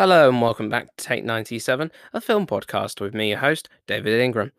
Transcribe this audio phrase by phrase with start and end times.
[0.00, 4.18] Hello and welcome back to Take 97, a film podcast with me, your host, David
[4.18, 4.50] Ingram.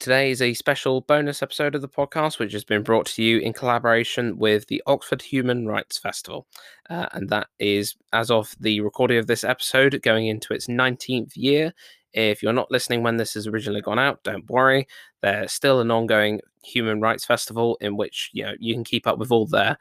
[0.00, 3.38] Today is a special bonus episode of the podcast, which has been brought to you
[3.38, 6.48] in collaboration with the Oxford Human Rights Festival.
[6.90, 11.36] Uh, and that is, as of the recording of this episode, going into its 19th
[11.36, 11.72] year.
[12.12, 14.88] If you're not listening when this has originally gone out, don't worry.
[15.22, 19.18] There's still an ongoing human rights festival in which you know you can keep up
[19.18, 19.78] with all their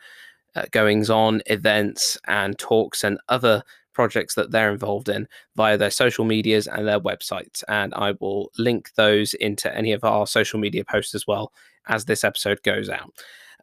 [0.55, 5.91] uh, goings on, events, and talks and other projects that they're involved in via their
[5.91, 7.63] social medias and their websites.
[7.67, 11.51] And I will link those into any of our social media posts as well
[11.87, 13.13] as this episode goes out.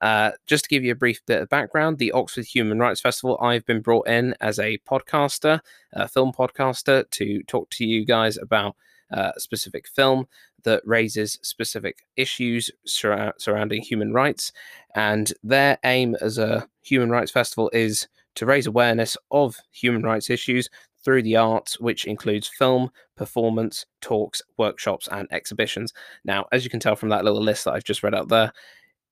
[0.00, 3.38] Uh, just to give you a brief bit of background, the Oxford Human Rights Festival,
[3.40, 5.60] I've been brought in as a podcaster,
[5.92, 8.76] a film podcaster, to talk to you guys about
[9.12, 10.26] uh, a specific film
[10.64, 14.52] that raises specific issues sur- surrounding human rights.
[14.94, 20.30] And their aim as a human rights festival is to raise awareness of human rights
[20.30, 20.68] issues
[21.04, 25.92] through the arts, which includes film, performance, talks, workshops, and exhibitions.
[26.24, 28.52] Now, as you can tell from that little list that I've just read out there,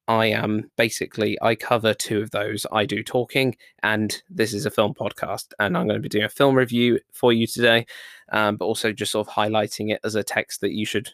[0.06, 2.66] I am basically, I cover two of those.
[2.72, 5.52] I do talking, and this is a film podcast.
[5.58, 7.86] And I'm going to be doing a film review for you today,
[8.32, 11.10] um, but also just sort of highlighting it as a text that you should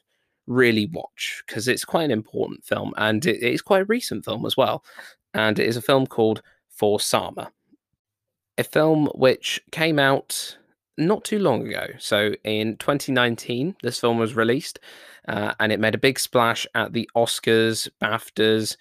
[0.46, 4.46] really watch because it's quite an important film and it is quite a recent film
[4.46, 4.84] as well.
[5.32, 7.50] And it is a film called For Sama
[8.58, 10.56] a film which came out
[10.96, 11.88] not too long ago.
[11.98, 14.78] So in 2019, this film was released
[15.26, 18.76] uh, and it made a big splash at the Oscars, BAFTAs,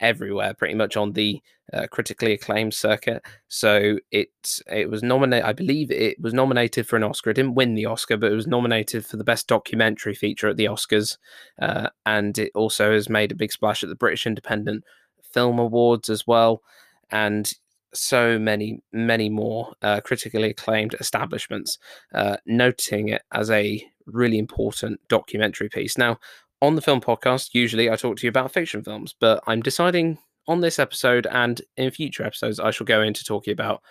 [0.00, 1.40] everywhere, pretty much on the
[1.72, 3.22] uh, critically acclaimed circuit.
[3.48, 4.30] So it
[4.70, 5.46] it was nominated.
[5.46, 7.30] I believe it was nominated for an Oscar.
[7.30, 10.56] It didn't win the Oscar, but it was nominated for the best documentary feature at
[10.56, 11.16] the Oscars,
[11.60, 14.84] uh, and it also has made a big splash at the British Independent
[15.32, 16.62] Film Awards as well.
[17.10, 17.52] And
[17.94, 21.78] so many, many more uh, critically acclaimed establishments,
[22.14, 25.98] uh, noting it as a really important documentary piece.
[25.98, 26.18] Now,
[26.60, 30.18] on the film podcast, usually I talk to you about fiction films, but I'm deciding
[30.48, 33.82] on this episode and in future episodes, I shall go into talking about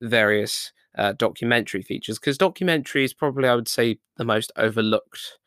[0.00, 5.38] various uh, documentary features because documentary is probably, I would say, the most overlooked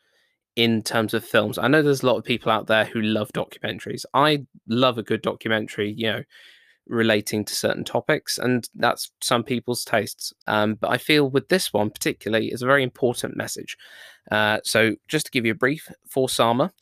[0.56, 1.58] in terms of films.
[1.58, 4.04] I know there's a lot of people out there who love documentaries.
[4.12, 6.22] I love a good documentary, you know
[6.88, 10.32] relating to certain topics, and that's some people's tastes.
[10.46, 13.76] Um, but I feel with this one particularly is a very important message.
[14.30, 16.72] Uh, so just to give you a brief, for Sama,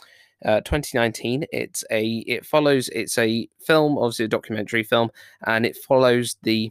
[0.44, 5.10] uh, 2019, it's a it follows it's a film, obviously a documentary film,
[5.46, 6.70] and it follows the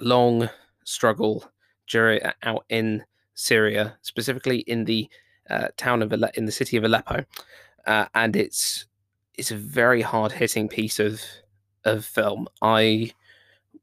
[0.00, 0.48] long
[0.84, 1.44] struggle
[1.88, 3.04] during out in
[3.34, 5.08] Syria, specifically in the
[5.50, 7.24] uh, town of Ale- in the city of Aleppo,
[7.86, 8.86] uh, and it's
[9.34, 11.20] it's a very hard hitting piece of
[11.84, 13.12] of film, I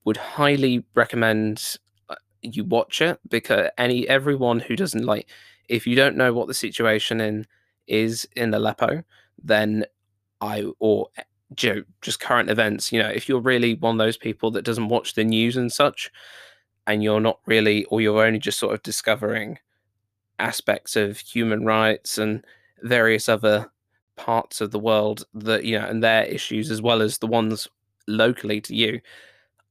[0.04, 1.78] would highly recommend
[2.10, 5.28] uh, you watch it because any everyone who doesn't like
[5.70, 7.48] if you don't know what the situation in
[7.88, 9.04] is in Aleppo,
[9.42, 9.86] then
[10.42, 14.52] I or eh, just current events, you know, if you're really one of those people
[14.52, 16.12] that doesn't watch the news and such,
[16.88, 19.60] and you're not really, or you're only just sort of discovering
[20.40, 22.46] aspects of human rights and
[22.84, 23.72] various other
[24.18, 27.68] parts of the world that you know and their issues as well as the ones
[28.12, 29.02] locally to you,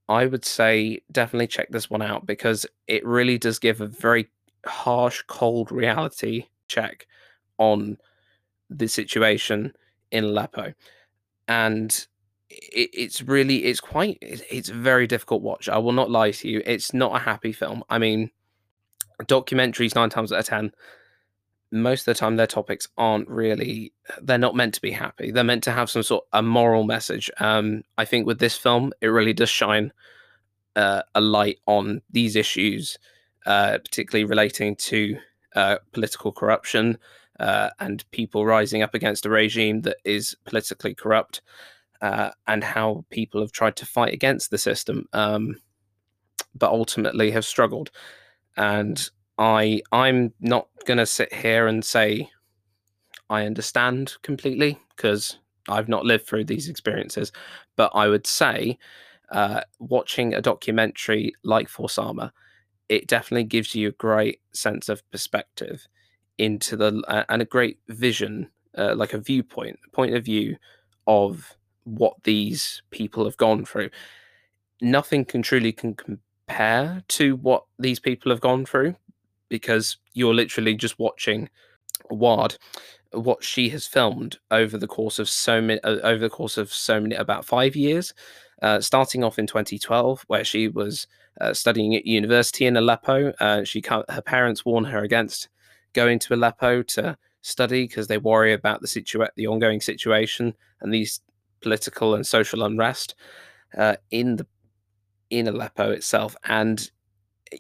[0.09, 4.29] I would say definitely check this one out because it really does give a very
[4.67, 7.07] harsh, cold reality check
[7.59, 7.99] on
[8.69, 9.73] the situation
[10.11, 10.75] in Aleppo.
[11.47, 12.07] And
[12.49, 15.69] it, it's really, it's quite, it's a very difficult watch.
[15.69, 16.63] I will not lie to you.
[16.67, 17.85] It's not a happy film.
[17.89, 18.31] I mean,
[19.25, 20.73] documentaries nine times out of 10
[21.73, 23.93] most of the time their topics aren't really
[24.23, 25.31] they're not meant to be happy.
[25.31, 27.31] They're meant to have some sort of a moral message.
[27.39, 29.93] Um i think with this film it really does shine
[30.77, 32.99] uh, a light on these issues
[33.45, 35.19] uh particularly relating to
[35.57, 36.97] uh political corruption
[37.41, 41.43] uh and people rising up against a regime that is politically corrupt
[42.03, 45.57] uh and how people have tried to fight against the system um
[46.55, 47.91] but ultimately have struggled.
[48.57, 49.09] And
[49.41, 52.31] I I'm not gonna sit here and say
[53.31, 55.39] I understand completely because
[55.69, 57.33] I've not lived through these experiences,
[57.77, 58.79] but I would say
[59.31, 62.33] uh, watching a documentary like For Sama,
[62.89, 65.87] it definitely gives you a great sense of perspective
[66.39, 70.57] into the uh, and a great vision, uh, like a viewpoint, point of view
[71.07, 73.91] of what these people have gone through.
[74.83, 78.97] Nothing can truly can compare to what these people have gone through
[79.51, 81.51] because you're literally just watching
[82.09, 82.57] Ward,
[83.13, 86.73] what she has filmed over the course of so many uh, over the course of
[86.73, 88.15] so many about five years,
[88.63, 91.07] uh, starting off in 2012, where she was
[91.41, 93.33] uh, studying at university in Aleppo.
[93.65, 95.49] She her parents warn her against
[95.93, 100.93] going to Aleppo to study because they worry about the situa- the ongoing situation and
[100.93, 101.21] these
[101.61, 103.15] political and social unrest
[103.77, 104.47] uh, in the
[105.31, 106.37] in Aleppo itself.
[106.45, 106.91] And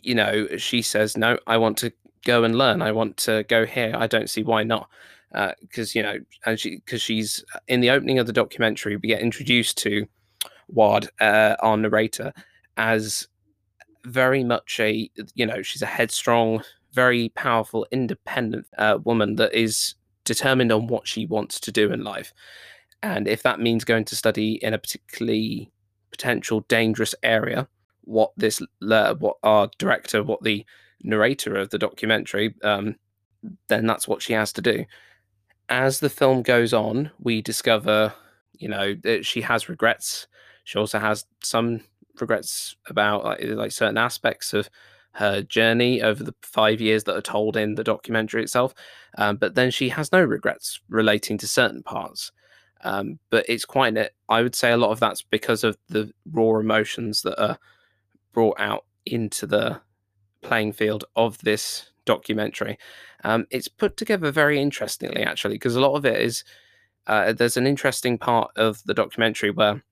[0.02, 1.92] you know, she says, "No, I want to
[2.24, 2.82] go and learn.
[2.82, 3.92] I want to go here.
[3.96, 4.88] I don't see why not."
[5.32, 9.08] Because uh, you know, and she because she's in the opening of the documentary, we
[9.08, 10.06] get introduced to
[10.68, 12.32] Ward, uh, our narrator,
[12.76, 13.28] as
[14.04, 19.94] very much a you know she's a headstrong, very powerful, independent uh, woman that is
[20.24, 22.32] determined on what she wants to do in life,
[23.02, 25.70] and if that means going to study in a particularly
[26.10, 27.68] potential dangerous area,
[28.02, 30.64] what this what our director, what the
[31.02, 32.96] narrator of the documentary, um,
[33.68, 34.84] then that's what she has to do.
[35.68, 38.12] As the film goes on, we discover,
[38.58, 40.26] you know, that she has regrets.
[40.64, 41.80] She also has some
[42.20, 44.68] regrets about like, like certain aspects of
[45.12, 48.74] her journey over the five years that are told in the documentary itself.
[49.18, 52.30] Um, but then she has no regrets relating to certain parts.
[52.82, 53.96] Um, but it's quite,
[54.28, 57.58] I would say a lot of that's because of the raw emotions that are
[58.32, 59.80] brought out into the
[60.42, 62.78] playing field of this documentary.
[63.24, 66.44] Um, it's put together very interestingly, actually, because a lot of it is
[67.06, 69.82] uh, there's an interesting part of the documentary where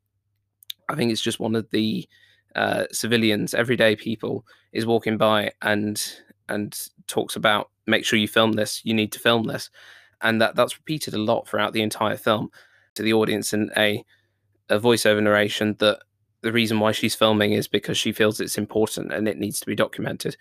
[0.89, 2.09] I think it's just one of the
[2.55, 6.03] uh, civilians, everyday people, is walking by and
[6.49, 8.81] and talks about make sure you film this.
[8.85, 9.71] You need to film this,
[10.23, 12.51] and that that's repeated a lot throughout the entire film
[12.95, 14.05] to the audience in a
[14.69, 16.01] a voiceover narration that
[16.43, 19.67] the reason why she's filming is because she feels it's important and it needs to
[19.67, 20.37] be documented.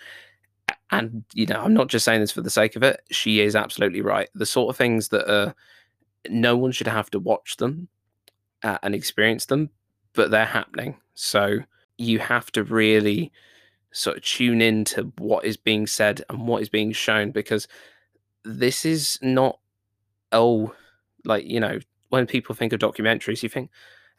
[0.91, 3.01] And you know, I'm not just saying this for the sake of it.
[3.11, 4.29] She is absolutely right.
[4.35, 5.53] The sort of things that uh,
[6.29, 7.88] no one should have to watch them
[8.63, 9.69] uh, and experience them,
[10.13, 10.97] but they're happening.
[11.13, 11.59] So
[11.97, 13.31] you have to really
[13.91, 17.67] sort of tune into what is being said and what is being shown because
[18.44, 19.59] this is not
[20.31, 20.73] oh
[21.25, 21.79] like you know
[22.09, 23.71] when people think of documentaries you think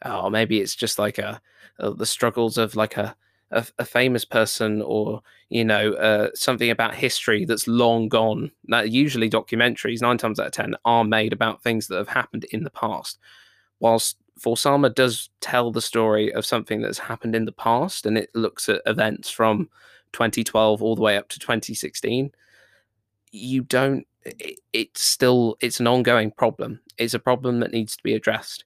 [0.03, 1.41] oh, maybe it's just like a,
[1.79, 3.15] a the struggles of like a,
[3.51, 8.51] a, a famous person or you know uh, something about history that's long gone.
[8.67, 12.45] Now, usually documentaries nine times out of ten are made about things that have happened
[12.51, 13.19] in the past,
[13.79, 18.17] whilst For Sama does tell the story of something that's happened in the past and
[18.17, 19.69] it looks at events from
[20.13, 22.31] 2012 all the way up to 2016.
[23.31, 24.05] You don't.
[24.25, 26.81] It, it's still it's an ongoing problem.
[26.97, 28.65] It's a problem that needs to be addressed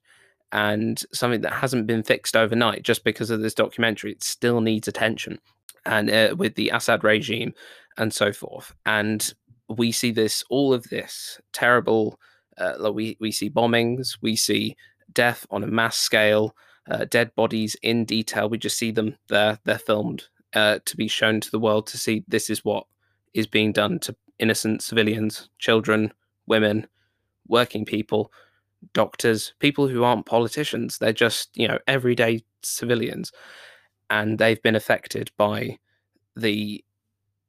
[0.54, 4.12] and something that hasn't been fixed overnight just because of this documentary.
[4.12, 5.40] It still needs attention,
[5.84, 7.52] and uh, with the Assad regime
[7.98, 8.74] and so forth.
[8.86, 9.34] And
[9.68, 12.18] we see this, all of this terrible.
[12.56, 14.76] Uh, we we see bombings, we see
[15.12, 16.54] death on a mass scale,
[16.88, 18.48] uh, dead bodies in detail.
[18.48, 19.58] We just see them there.
[19.64, 22.86] They're filmed uh, to be shown to the world to see this is what
[23.34, 26.12] is being done to innocent civilians, children,
[26.46, 26.86] women,
[27.48, 28.30] working people
[28.92, 30.98] doctors, people who aren't politicians.
[30.98, 33.32] They're just, you know, everyday civilians.
[34.10, 35.78] And they've been affected by
[36.36, 36.84] the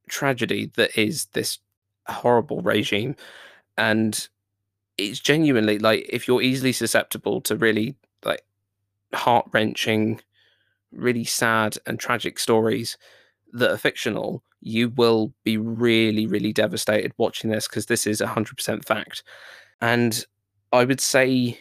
[0.10, 1.60] tragedy that is this
[2.08, 3.16] horrible regime.
[3.78, 4.28] And
[4.98, 8.44] it's genuinely like if you're easily susceptible to really like
[9.14, 10.22] heart wrenching,
[10.92, 12.98] really sad and tragic stories
[13.54, 18.86] that are fictional, you will be really, really devastated watching this because this is 100%
[18.86, 19.24] fact.
[19.82, 20.26] And
[20.76, 21.58] I would say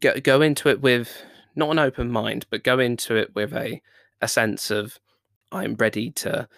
[0.00, 1.22] go go into it with
[1.56, 3.82] not an open mind, but go into it with a
[4.20, 4.98] a sense of
[5.52, 6.48] I'm ready to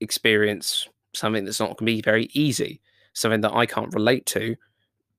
[0.00, 2.80] experience something that's not going to be very easy,
[3.12, 4.56] something that I can't relate to,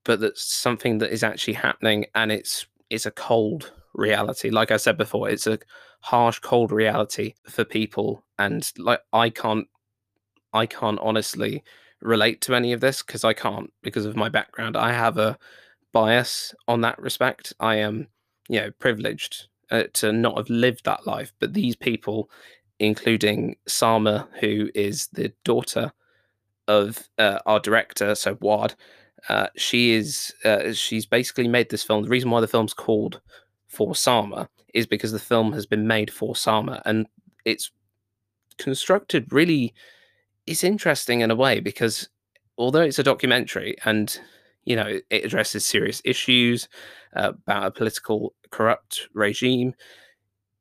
[0.04, 4.50] but that's something that is actually happening, and it's it's a cold reality.
[4.50, 5.60] Like I said before, it's a
[6.02, 9.68] harsh, cold reality for people, and like I can't
[10.54, 11.64] I can't honestly
[12.02, 14.76] relate to any of this because I can't because of my background.
[14.76, 15.38] I have a
[15.92, 17.54] bias on that respect.
[17.60, 18.08] I am,
[18.48, 21.34] you know, privileged uh, to not have lived that life.
[21.40, 22.30] But these people,
[22.80, 25.94] including Sama, who is the daughter
[26.68, 28.76] of uh, our director, so Ward,
[29.28, 32.04] uh, she is uh, she's basically made this film.
[32.04, 33.20] The reason why the film's called
[33.68, 37.08] For Sama is because the film has been made for Sama, and
[37.46, 37.72] it's
[38.58, 39.74] constructed really.
[40.48, 42.10] It's interesting in a way because
[42.58, 44.20] although it's a documentary and
[44.70, 46.70] you know, it addresses serious issues
[47.16, 49.74] uh, about a political corrupt regime.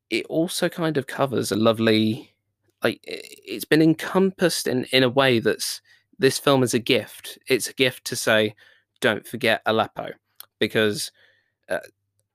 [0.09, 2.35] It also kind of covers a lovely,
[2.83, 5.83] like, it's been encompassed in in a way that's
[6.19, 7.38] this film is a gift.
[7.49, 8.55] It's a gift to say,
[9.00, 10.12] don't forget Aleppo,
[10.59, 11.12] because
[11.69, 11.81] uh,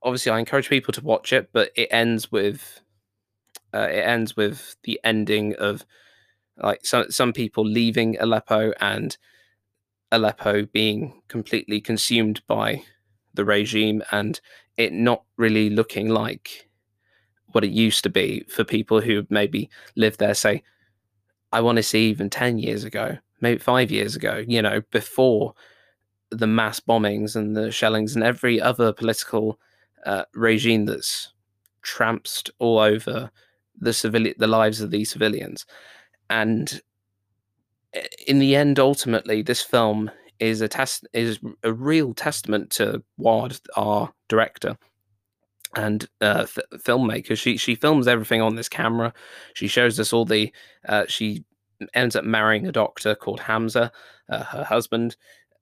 [0.04, 2.82] obviously I encourage people to watch it, but it ends with
[3.74, 5.84] uh, it ends with the ending of
[6.58, 9.18] like some some people leaving Aleppo and
[10.14, 12.84] Aleppo being completely consumed by
[13.34, 14.40] the regime and
[14.78, 16.70] it not really looking like
[17.48, 20.64] what it used to be for people who maybe lived there say
[21.52, 25.54] I want to see even 10 years ago, maybe 5 years ago, you know, before
[26.32, 29.60] the mass bombings and the shellings and every other political
[30.06, 31.32] uh, regime that's
[31.84, 33.30] tramped all over
[33.80, 35.66] the civilian the lives of these civilians.
[36.30, 36.82] And
[38.28, 40.10] in the end ultimately this film
[40.40, 44.78] is a test is a real testament to Ward our director
[45.76, 47.38] and uh, f- filmmaker.
[47.38, 49.14] She she films everything on this camera.
[49.54, 50.52] She shows us all the
[50.88, 51.46] uh, she
[51.94, 53.92] ends up marrying a doctor called Hamza
[54.30, 55.16] uh, her husband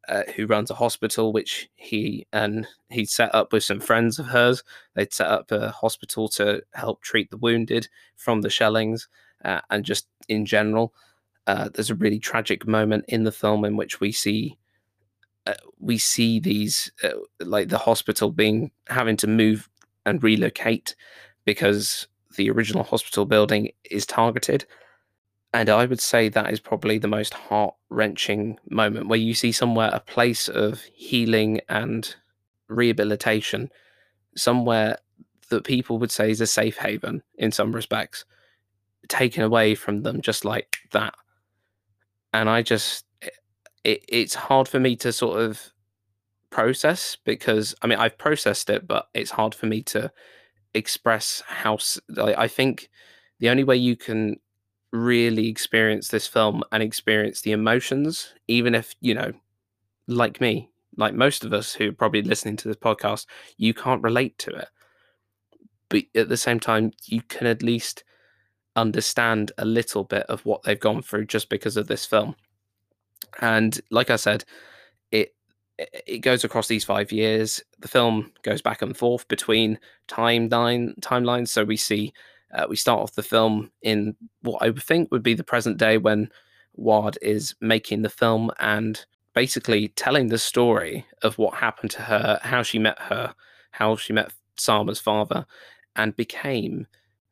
[0.08, 4.28] uh, who runs a hospital, which he and he set up with some friends of
[4.28, 4.64] hers.
[4.96, 9.08] They'd set up a hospital to help treat the wounded from the shellings,
[9.46, 10.94] uh, and just in general,
[11.48, 14.58] uh, there's a really tragic moment in the film in which we see
[15.48, 19.70] uh, we see these uh, like the hospital being having to move
[20.06, 20.96] and relocate
[21.46, 22.08] because
[22.38, 24.66] the original hospital building is targeted
[25.54, 29.52] and I would say that is probably the most heart wrenching moment where you see
[29.52, 32.16] somewhere a place of healing and
[32.70, 33.70] rehabilitation,
[34.36, 34.98] somewhere
[35.50, 38.24] that people would say is a safe haven in some respects,
[39.10, 41.16] taken away from them just like that.
[42.34, 43.06] And I just,
[43.84, 45.72] it, it's hard for me to sort of
[46.50, 50.12] process because I mean, I've processed it, but it's hard for me to
[50.74, 51.78] express how
[52.18, 52.90] I think
[53.40, 54.38] the only way you can
[54.92, 59.32] really experience this film and experience the emotions, even if, you know,
[60.08, 63.26] like me, like most of us who are probably listening to this podcast,
[63.58, 64.68] you can't relate to it.
[65.90, 68.04] But at the same time, you can at least
[68.76, 72.36] understand a little bit of what they've gone through just because of this film.
[73.40, 74.44] And like I said,
[75.12, 75.36] it
[75.78, 77.62] it goes across these five years.
[77.80, 81.50] The film goes back and forth between timeline timelines.
[81.50, 82.14] So we see
[82.54, 85.78] uh, we start off the film in what I would think would be the present
[85.78, 86.30] day when
[86.74, 92.40] Ward is making the film and basically telling the story of what happened to her,
[92.44, 93.34] how she met her,
[93.72, 95.46] how she met Sama's father,
[95.96, 96.88] and became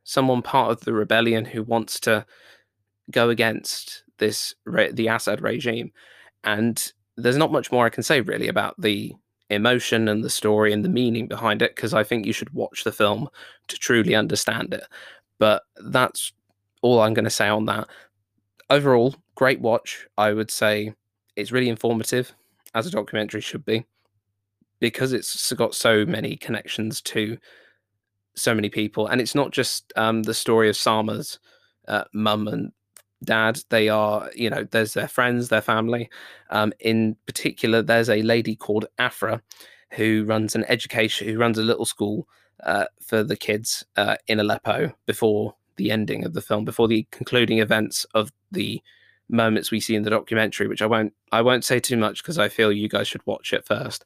[0.09, 2.25] someone part of the rebellion who wants to
[3.11, 5.91] go against this the Assad regime.
[6.43, 9.13] And there's not much more I can say really about the
[9.51, 12.83] emotion and the story and the meaning behind it because I think you should watch
[12.83, 13.29] the film
[13.67, 14.83] to truly understand it.
[15.37, 16.33] But that's
[16.81, 17.87] all I'm going to say on that.
[18.71, 20.07] Overall, great watch.
[20.17, 20.91] I would say
[21.35, 22.33] it's really informative,
[22.73, 23.85] as a documentary should be,
[24.79, 27.37] because it's got so many connections to
[28.39, 29.07] so many people.
[29.07, 31.39] And it's not just um, the story of Sama's
[31.87, 32.71] uh, mum and
[33.23, 33.59] dad.
[33.69, 36.09] They are, you know, there's their friends, their family.
[36.49, 39.41] Um, in particular, there's a lady called Afra
[39.91, 42.27] who runs an education, who runs a little school
[42.63, 47.07] uh, for the kids uh, in Aleppo before the ending of the film, before the
[47.11, 48.81] concluding events of the
[49.29, 52.37] moments we see in the documentary, which I won't I won't say too much because
[52.37, 54.05] I feel you guys should watch it first.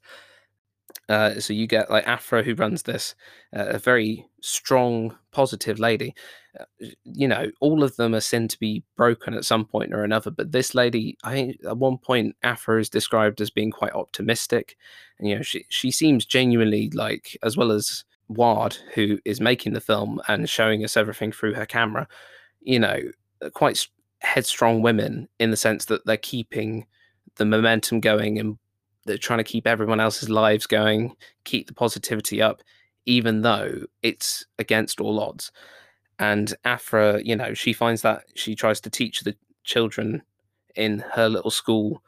[1.13, 3.13] Uh, so you get like Afra, who runs this,
[3.55, 6.15] uh, a very strong, positive lady.
[6.60, 6.65] Uh,
[7.03, 10.32] you know, all of them are seen to be broken at some point or another.
[10.32, 14.75] But this lady, I think at one point, Afra is described as being quite optimistic,
[15.20, 19.74] and you know, she she seems genuinely like, as well as Ward, who is making
[19.74, 22.08] the film and showing us everything through her camera.
[22.62, 23.00] You know,
[23.53, 23.88] quite
[24.22, 26.88] headstrong women in the sense that they're keeping
[27.36, 28.58] the momentum going and
[29.05, 32.62] they're trying to keep everyone else's lives going, keep the positivity up,
[33.05, 35.51] even though it's against all odds.
[36.19, 40.22] And Afra, you know, she finds that she tries to teach the children
[40.75, 42.01] in her little school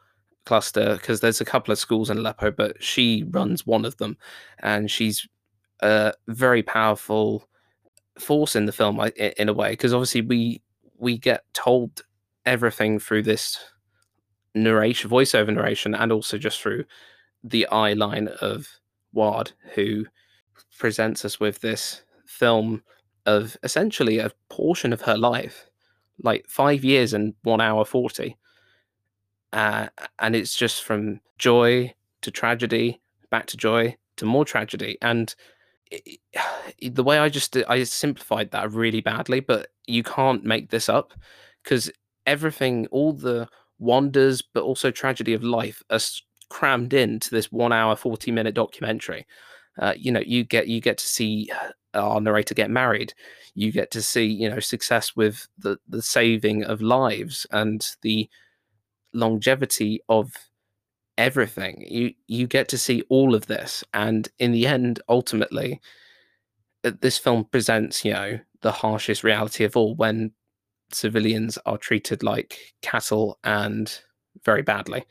[0.45, 4.17] cluster because there's a couple of schools in Aleppo, but she runs one of them,
[4.59, 5.27] and she's
[5.81, 7.47] a very powerful
[8.19, 10.61] force in the film in a way because obviously we
[10.97, 12.01] we get told
[12.45, 13.59] everything through this
[14.55, 16.85] narration, voiceover narration, and also just through
[17.43, 18.67] the eye line of
[19.13, 20.05] Ward, who
[20.77, 22.81] presents us with this film
[23.25, 25.69] of essentially a portion of her life,
[26.21, 28.35] like five years and one hour 40.
[29.53, 29.87] Uh,
[30.19, 34.97] and it's just from joy to tragedy, back to joy to more tragedy.
[35.01, 35.33] And
[35.91, 36.19] it,
[36.95, 41.13] the way I just I simplified that really badly, but you can't make this up
[41.63, 41.91] because
[42.25, 43.47] everything, all the
[43.79, 45.99] wonders but also tragedy of life are
[46.49, 49.25] crammed into this one hour 40 minute documentary.
[49.79, 51.49] Uh, you know you get you get to see
[51.93, 53.13] our narrator get married.
[53.53, 58.29] You get to see you know success with the the saving of lives and the
[59.13, 60.31] longevity of
[61.17, 61.85] everything.
[61.89, 65.81] You you get to see all of this and in the end ultimately
[66.83, 70.31] uh, this film presents you know the harshest reality of all when
[70.95, 74.01] civilians are treated like cattle and
[74.43, 75.05] very badly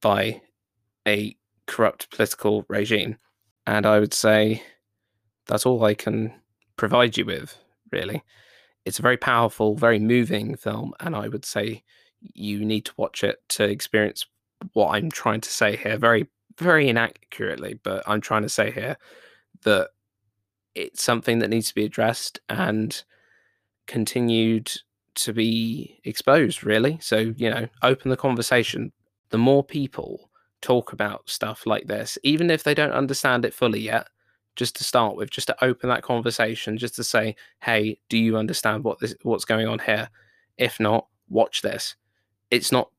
[0.00, 0.40] by
[1.06, 3.16] a corrupt political regime.
[3.66, 4.62] And i would say
[5.46, 6.32] that's all i can
[6.76, 7.56] provide you with
[7.92, 8.22] really.
[8.84, 11.84] It's a very powerful very moving film and i would say
[12.20, 14.26] you need to watch it to experience
[14.72, 16.28] what I'm trying to say here very,
[16.58, 18.96] very inaccurately, but I'm trying to say here
[19.62, 19.90] that
[20.74, 23.02] it's something that needs to be addressed and
[23.90, 24.70] continued
[25.16, 26.98] to be exposed, really.
[27.02, 28.92] So, you know, open the conversation.
[29.30, 30.30] The more people
[30.62, 34.06] talk about stuff like this, even if they don't understand it fully yet,
[34.54, 38.36] just to start with, just to open that conversation, just to say, hey, do you
[38.36, 40.08] understand what this what's going on here?
[40.56, 41.96] If not, watch this.
[42.50, 42.90] It's not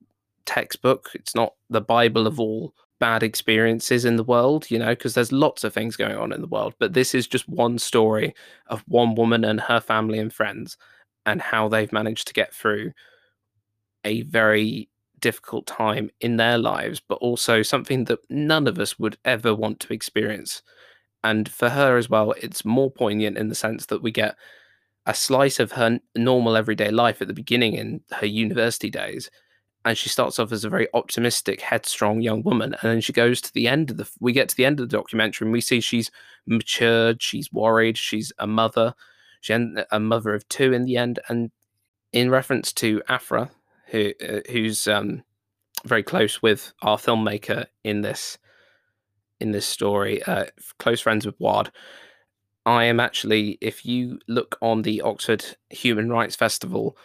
[0.45, 1.09] textbook.
[1.13, 5.31] It's not the Bible of all bad experiences in the world, you know, because there's
[5.31, 6.75] lots of things going on in the world.
[6.79, 8.33] But this is just one story
[8.67, 10.77] of one woman and her family and friends
[11.25, 12.93] and how they've managed to get through
[14.05, 14.87] a very
[15.19, 19.79] difficult time in their lives, but also something that none of us would ever want
[19.79, 20.61] to experience.
[21.23, 24.35] And for her as well, it's more poignant in the sense that we get
[25.07, 29.31] a slice of her normal everyday life at the beginning in her university days
[29.83, 33.41] and she starts off as a very optimistic, headstrong young woman, and then she goes
[33.41, 34.09] to the end of the.
[34.19, 36.11] We get to the end of the documentary, and we see she's
[36.45, 38.93] matured, she's worried, she's a mother,
[39.41, 39.57] she's
[39.91, 41.51] a mother of two in the end, and
[42.13, 43.49] in reference to Afra,
[43.87, 45.23] who uh, who's um,
[45.85, 48.37] very close with our filmmaker in this
[49.39, 50.45] in this story, uh,
[50.77, 51.71] close friends with Ward.
[52.63, 56.95] I am actually, if you look on the Oxford Human Rights Festival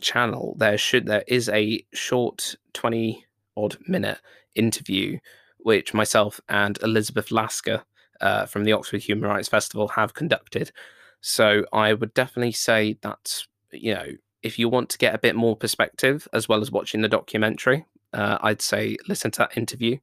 [0.00, 4.18] channel, there should there is a short twenty odd minute
[4.54, 5.18] interview
[5.58, 7.84] which myself and Elizabeth Lasker
[8.20, 10.72] uh, from the Oxford Human Rights Festival have conducted.
[11.20, 14.06] So I would definitely say that you know
[14.42, 17.84] if you want to get a bit more perspective as well as watching the documentary,
[18.12, 19.98] uh, I'd say listen to that interview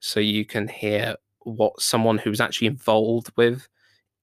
[0.00, 3.68] so you can hear what someone who's actually involved with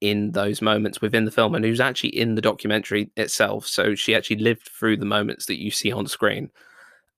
[0.02, 3.68] in those moments within the film and who's actually in the documentary itself.
[3.68, 6.50] So she actually lived through the moments that you see on screen.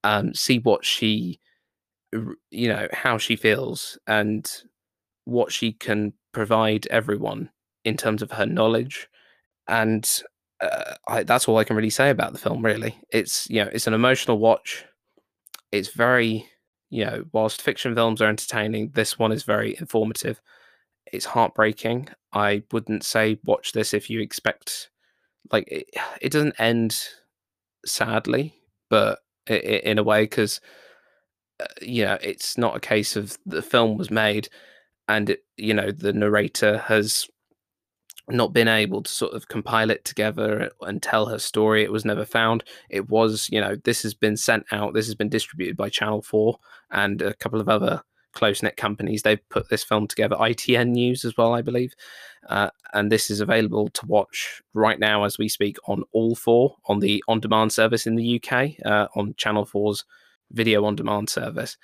[0.03, 1.39] Um, see what she,
[2.11, 4.49] you know, how she feels and
[5.23, 7.49] what she can provide everyone
[7.85, 9.07] in terms of her knowledge.
[9.67, 10.09] And
[10.59, 12.65] uh, I, that's all I can really say about the film.
[12.65, 14.83] Really, it's you know, it's an emotional watch.
[15.71, 16.45] It's very,
[16.89, 20.41] you know, whilst fiction films are entertaining, this one is very informative
[21.13, 22.09] it's heartbreaking.
[22.33, 24.89] I wouldn't say watch this if you expect
[25.51, 25.87] like it,
[26.21, 26.97] it doesn't end
[27.85, 28.55] sadly,
[28.89, 30.61] but it, it, in a way because
[31.59, 34.49] uh, you know it's not a case of the film was made
[35.07, 37.27] and you know the narrator has
[38.29, 41.83] not been able to sort of compile it together and tell her story.
[41.83, 42.63] It was never found.
[42.89, 44.93] It was, you know, this has been sent out.
[44.93, 46.57] This has been distributed by Channel 4
[46.91, 48.01] and a couple of other
[48.33, 49.21] close knit companies.
[49.21, 50.35] They've put this film together.
[50.35, 51.93] ITN News as well, I believe.
[52.49, 56.75] Uh, and this is available to watch right now as we speak on All 4
[56.85, 60.03] on the on demand service in the UK, uh, on Channel 4's
[60.51, 61.77] video on demand service.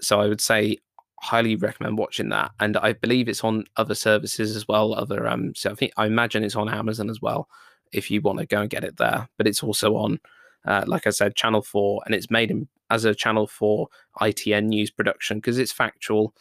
[0.00, 0.78] So I would say
[1.20, 2.52] highly recommend watching that.
[2.60, 4.94] And I believe it's on other services as well.
[4.94, 7.48] Other um, so I think I imagine it's on Amazon as well
[7.92, 9.28] if you want to go and get it there.
[9.38, 10.20] But it's also on,
[10.64, 13.88] uh, like I said, Channel 4, and it's made in as a Channel 4
[14.20, 16.34] ITN news production because it's factual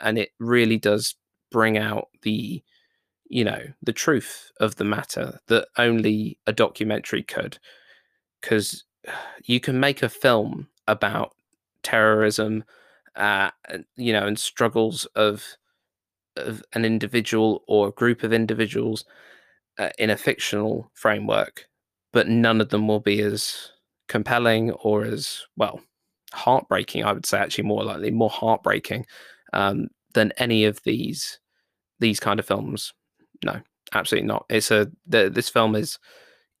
[0.00, 1.16] and it really does
[1.50, 2.62] bring out the
[3.30, 7.58] you know the truth of the matter that only a documentary could.
[8.40, 8.84] Because
[9.44, 11.34] you can make a film about
[11.82, 12.64] terrorism
[13.16, 13.50] uh
[13.96, 15.44] you know and struggles of
[16.36, 19.04] of an individual or a group of individuals
[19.78, 21.66] uh, in a fictional framework
[22.12, 23.70] but none of them will be as
[24.08, 25.80] compelling or as well
[26.32, 27.04] heartbreaking.
[27.04, 29.06] I would say actually more likely more heartbreaking
[29.52, 31.38] um, than any of these
[32.00, 32.92] these kind of films.
[33.44, 33.60] No,
[33.92, 34.46] absolutely not.
[34.48, 35.98] It's a the, this film is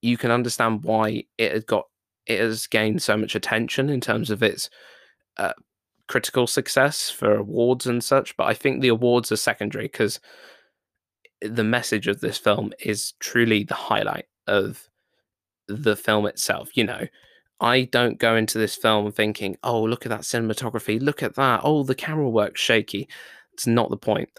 [0.02, 1.84] you can understand why it has got
[2.26, 4.68] it has gained so much attention in terms of its
[5.38, 5.54] uh,
[6.08, 8.36] critical success for awards and such.
[8.36, 10.20] But I think the awards are secondary because
[11.40, 14.87] the message of this film is truly the highlight of
[15.68, 16.76] the film itself.
[16.76, 17.06] You know,
[17.60, 21.60] I don't go into this film thinking, oh, look at that cinematography, look at that,
[21.64, 23.08] oh, the camera work's shaky.
[23.52, 24.30] It's not the point.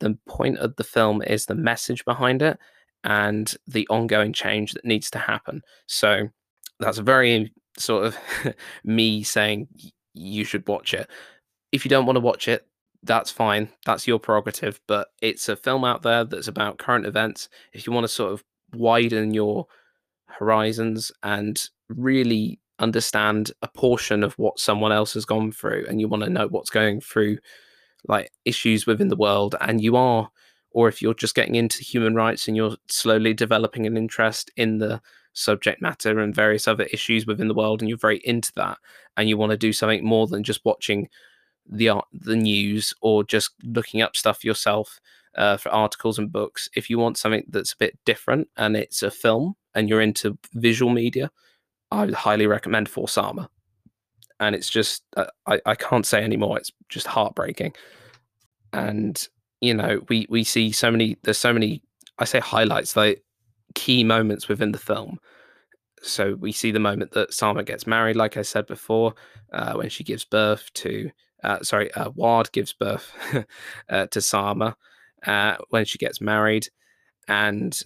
[0.00, 2.58] The point of the film is the message behind it
[3.04, 5.62] and the ongoing change that needs to happen.
[5.86, 6.28] So
[6.80, 8.16] that's a very sort of
[8.84, 9.68] me saying
[10.14, 11.08] you should watch it.
[11.72, 12.66] If you don't want to watch it,
[13.02, 13.68] that's fine.
[13.84, 14.80] That's your prerogative.
[14.86, 17.48] But it's a film out there that's about current events.
[17.72, 19.66] If you want to sort of widen your
[20.38, 26.08] horizons and really understand a portion of what someone else has gone through and you
[26.08, 27.38] want to know what's going through
[28.08, 30.30] like issues within the world and you are
[30.72, 34.78] or if you're just getting into human rights and you're slowly developing an interest in
[34.78, 35.00] the
[35.34, 38.78] subject matter and various other issues within the world and you're very into that
[39.16, 41.08] and you want to do something more than just watching
[41.70, 45.00] the art the news or just looking up stuff yourself
[45.36, 49.02] uh, for articles and books if you want something that's a bit different and it's
[49.02, 51.30] a film and you're into visual media
[51.90, 53.48] i would highly recommend for sama
[54.42, 57.74] and it's just uh, I, I can't say anymore it's just heartbreaking.
[58.72, 59.28] And
[59.60, 61.80] you know we we see so many there's so many
[62.18, 63.22] i say highlights like
[63.74, 65.18] key moments within the film.
[66.02, 69.14] So we see the moment that Sama gets married, like I said before,
[69.52, 71.10] uh, when she gives birth to,
[71.44, 73.12] uh, sorry, uh, Ward gives birth
[73.88, 74.76] uh, to Sama
[75.26, 76.68] uh, when she gets married,
[77.28, 77.82] and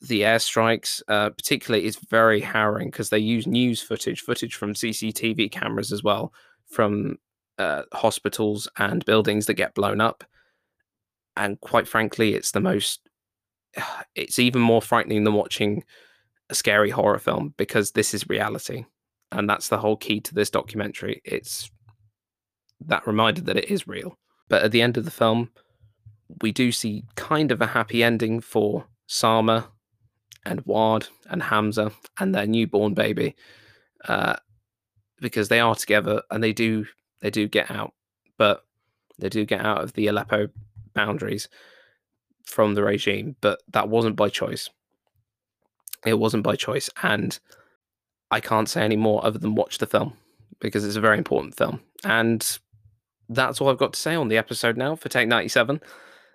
[0.00, 5.50] the airstrikes, uh, particularly, is very harrowing because they use news footage, footage from CCTV
[5.50, 6.32] cameras as well,
[6.68, 7.18] from
[7.58, 10.24] uh, hospitals and buildings that get blown up.
[11.36, 13.00] And quite frankly, it's the most,
[14.14, 15.84] it's even more frightening than watching
[16.50, 18.84] a scary horror film because this is reality.
[19.32, 21.20] And that's the whole key to this documentary.
[21.24, 21.70] It's
[22.86, 24.18] that reminder that it is real.
[24.48, 25.50] But at the end of the film,
[26.42, 29.68] we do see kind of a happy ending for Sama
[30.44, 33.34] and Ward and Hamza and their newborn baby,
[34.06, 34.36] uh,
[35.20, 36.86] because they are together and they do
[37.20, 37.94] they do get out,
[38.36, 38.64] but
[39.18, 40.48] they do get out of the Aleppo
[40.92, 41.48] boundaries
[42.44, 44.68] from the regime, but that wasn't by choice.
[46.04, 47.38] It wasn't by choice, and
[48.30, 50.14] I can't say any more other than watch the film
[50.60, 51.80] because it's a very important film.
[52.04, 52.58] And
[53.28, 55.80] that's all I've got to say on the episode now for Take 97,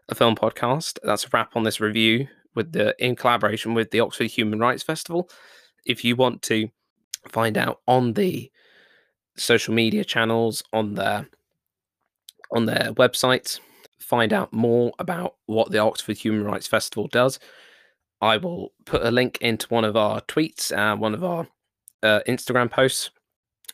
[0.09, 0.99] a film podcast.
[1.03, 4.83] That's a wrap on this review with the in collaboration with the Oxford Human Rights
[4.83, 5.29] Festival.
[5.85, 6.69] If you want to
[7.27, 8.51] find out on the
[9.37, 11.27] social media channels, on their
[12.51, 13.59] on their websites,
[13.99, 17.39] find out more about what the Oxford Human Rights Festival does.
[18.21, 21.47] I will put a link into one of our tweets and one of our
[22.03, 23.11] uh, Instagram posts,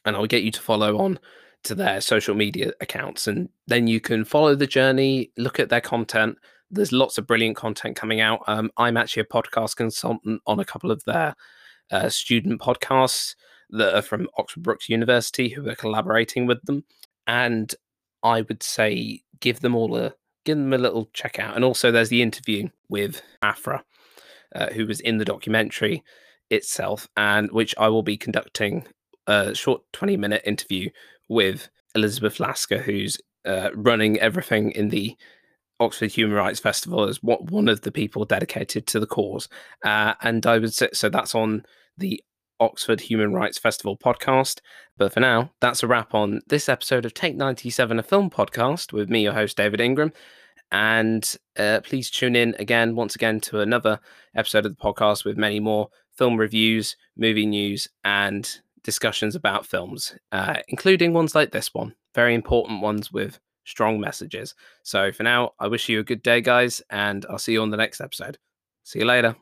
[0.03, 1.19] and I'll get you to follow on
[1.65, 3.27] to their social media accounts.
[3.27, 6.37] And then you can follow the journey, look at their content,
[6.71, 8.41] there's lots of brilliant content coming out.
[8.47, 11.35] Um, I'm actually a podcast consultant on a couple of their
[11.91, 13.35] uh, student podcasts
[13.69, 16.83] that are from Oxford Brookes University who are collaborating with them.
[17.27, 17.73] And
[18.23, 21.55] I would say give them all a give them a little check out.
[21.55, 23.83] And also there's the interview with Afra,
[24.53, 26.03] uh, who was in the documentary
[26.49, 28.85] itself, and which I will be conducting
[29.27, 30.89] a short 20 minute interview
[31.29, 35.15] with Elizabeth Lasker, who's uh, running everything in the
[35.79, 39.47] Oxford Human Rights Festival as what one of the people dedicated to the cause.
[39.83, 41.65] Uh, and I would say so that's on
[41.97, 42.21] the
[42.59, 44.59] Oxford Human Rights Festival podcast.
[44.97, 48.93] But for now, that's a wrap on this episode of Take 97, a film podcast
[48.93, 50.13] with me, your host, David Ingram.
[50.71, 53.99] And uh, please tune in again, once again, to another
[54.35, 60.15] episode of the podcast with many more film reviews, movie news, and discussions about films,
[60.31, 64.55] uh, including ones like this one, very important ones with strong messages.
[64.83, 67.71] So for now, I wish you a good day, guys, and I'll see you on
[67.71, 68.37] the next episode.
[68.83, 69.35] See you later.